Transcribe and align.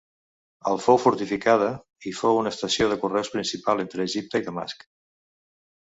El 0.69 0.79
fou 0.85 0.97
fortificada 1.01 1.67
i 2.11 2.15
fou 2.21 2.39
una 2.39 2.55
estació 2.55 2.89
de 2.95 2.99
correus 3.05 3.33
principal 3.37 3.85
entre 3.85 4.11
Egipte 4.11 4.43
i 4.45 4.47
Damasc. 4.49 4.87